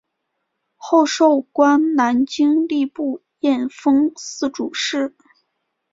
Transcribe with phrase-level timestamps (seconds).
[0.77, 5.15] 后授官南京吏部验封司主事。